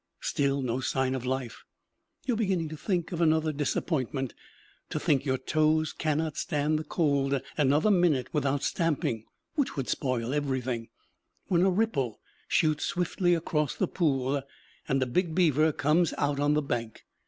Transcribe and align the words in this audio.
Still 0.23 0.63
no 0.63 0.79
sign 0.79 1.13
of 1.13 1.27
life. 1.27 1.63
You 2.25 2.33
are 2.33 2.37
beginning 2.37 2.69
to 2.69 2.75
think 2.75 3.11
of 3.11 3.21
another 3.21 3.53
disappointment; 3.53 4.33
to 4.89 4.99
think 4.99 5.25
your 5.27 5.37
toes 5.37 5.93
cannot 5.93 6.37
stand 6.37 6.79
the 6.79 6.83
cold 6.83 7.39
another 7.55 7.91
minute 7.91 8.27
without 8.33 8.63
stamping, 8.63 9.25
which 9.53 9.75
would 9.75 9.87
spoil 9.89 10.33
everything, 10.33 10.89
when 11.49 11.61
a 11.61 11.69
ripple 11.69 12.19
shoots 12.47 12.85
swiftly 12.85 13.35
across 13.35 13.75
the 13.75 13.87
pool, 13.87 14.41
and 14.87 15.03
a 15.03 15.05
big 15.05 15.35
beaver 15.35 15.71
comes 15.71 16.15
out 16.17 16.39
on 16.39 16.55
the 16.55 16.63
bank. 16.63 17.03